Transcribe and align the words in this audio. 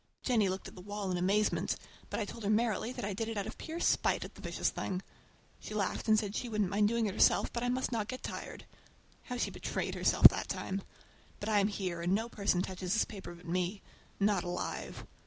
Jennie 0.23 0.49
looked 0.49 0.67
at 0.67 0.73
the 0.73 0.81
wall 0.81 1.11
in 1.11 1.17
amazement, 1.17 1.75
but 2.09 2.19
I 2.19 2.25
told 2.25 2.43
her 2.43 2.49
merrily 2.49 2.91
that 2.91 3.05
I 3.05 3.13
did 3.13 3.27
it 3.29 3.37
out 3.37 3.45
of 3.45 3.59
pure 3.59 3.79
spite 3.79 4.25
at 4.25 4.33
the 4.33 4.41
vicious 4.41 4.71
thing. 4.71 5.03
She 5.59 5.75
laughed 5.75 6.07
and 6.07 6.17
said 6.17 6.35
she 6.35 6.49
wouldn't 6.49 6.71
mind 6.71 6.87
doing 6.87 7.05
it 7.05 7.13
herself, 7.13 7.53
but 7.53 7.61
I 7.61 7.69
must 7.69 7.91
not 7.91 8.07
get 8.07 8.23
tired. 8.23 8.65
How 9.25 9.37
she 9.37 9.51
betrayed 9.51 9.93
herself 9.93 10.27
that 10.29 10.49
time! 10.49 10.81
But 11.39 11.49
I 11.49 11.59
am 11.59 11.67
here, 11.67 12.01
and 12.01 12.15
no 12.15 12.29
person 12.29 12.63
touches 12.63 12.93
this 12.93 13.05
paper 13.05 13.35
but 13.35 13.45
me—not 13.45 14.43
alive! 14.43 15.05